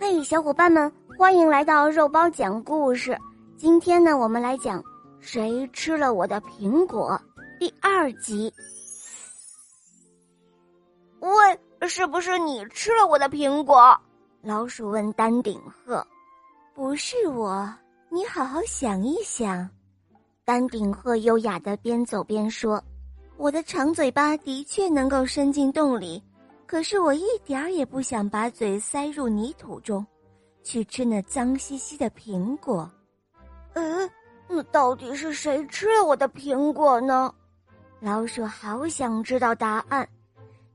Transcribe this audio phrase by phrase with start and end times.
[0.00, 3.18] 嘿，小伙伴们，欢迎来到肉包讲故事。
[3.56, 4.80] 今天呢，我们来讲
[5.18, 7.20] 《谁吃了我的苹果》
[7.58, 8.52] 第二集。
[11.18, 13.98] 喂，是不是你吃了我的苹果？
[14.40, 16.06] 老鼠问丹顶鹤。
[16.74, 17.68] 不是我，
[18.08, 19.68] 你好好想一想。
[20.44, 22.80] 丹顶鹤优雅的边走边说
[23.36, 26.22] ：“我的长嘴巴的确能够伸进洞里。”
[26.68, 30.06] 可是我一点儿也不想把嘴塞入泥土中，
[30.62, 32.88] 去吃那脏兮兮的苹果。
[33.72, 34.10] 嗯，
[34.46, 37.34] 那到底是谁吃了我的苹果呢？
[38.00, 40.06] 老鼠好想知道答案。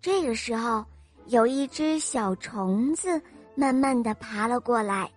[0.00, 0.82] 这个时候，
[1.26, 3.20] 有一只小虫子
[3.54, 5.12] 慢慢的爬了过来。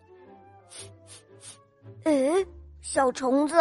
[2.03, 2.45] 诶，
[2.81, 3.55] 小虫子，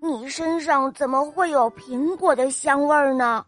[0.00, 3.44] 你身上怎么会有苹果的香味儿呢？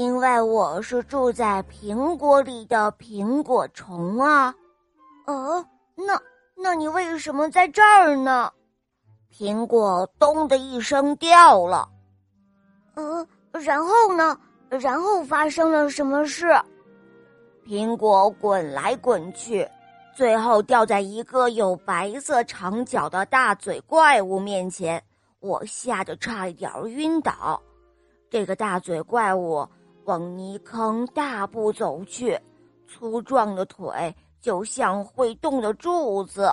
[0.00, 4.54] 因为我是住在苹果里的苹果虫啊，
[5.26, 5.62] 呃，
[5.94, 6.18] 那
[6.56, 8.50] 那你为什么在这儿呢？
[9.30, 11.86] 苹果咚的一声掉了，
[12.94, 13.26] 呃，
[13.60, 14.40] 然后呢？
[14.70, 16.46] 然后发生了什么事？
[17.66, 19.68] 苹果滚来滚去，
[20.14, 25.02] 最后掉在一个有白色长角的大嘴怪物面前，
[25.40, 27.60] 我吓得差一点晕倒。
[28.30, 29.68] 这个大嘴怪物。
[30.04, 32.38] 往泥坑大步走去，
[32.86, 36.50] 粗壮的腿就像会动的柱子。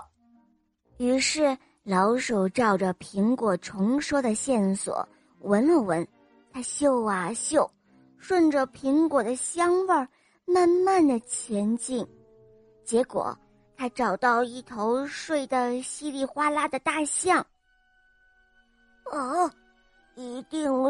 [0.97, 5.07] 于是老鼠照着苹果虫说的线索
[5.41, 6.07] 闻了闻，
[6.51, 7.69] 它嗅啊嗅，
[8.17, 10.07] 顺着苹果的香味儿
[10.45, 12.05] 慢慢的前进。
[12.83, 13.37] 结果
[13.75, 17.45] 它找到一头睡得稀里哗啦的大象。
[19.11, 19.49] 啊！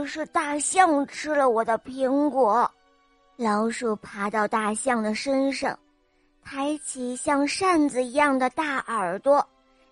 [0.06, 2.70] 是大象吃了我的苹果。
[3.36, 5.78] 老鼠爬到大象的身上，
[6.44, 9.48] 抬起像扇子一样的大耳朵，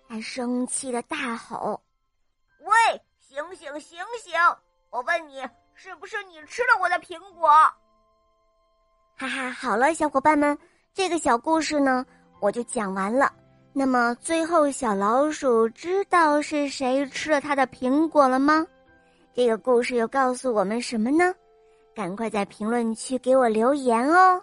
[0.08, 1.80] 它生气的大吼
[2.60, 4.34] ：“喂，醒醒醒醒！
[4.90, 5.42] 我问你，
[5.74, 7.48] 是不是你吃了我的苹果？”
[9.16, 10.58] 哈哈，好了，小伙伴们，
[10.92, 12.04] 这个小故事呢，
[12.40, 13.32] 我就讲完了。
[13.72, 18.66] 那么最后，小老鼠知道是谁吃了它的苹果了吗？
[19.36, 21.34] 这个故事又告诉我们什么呢？
[21.94, 24.42] 赶快在评论区给我留言哦！